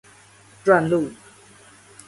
[0.65, 1.11] 亂入